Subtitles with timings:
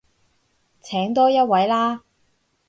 [0.81, 2.01] 請多一位啦